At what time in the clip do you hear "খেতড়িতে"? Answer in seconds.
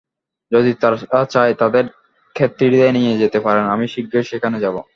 2.35-2.87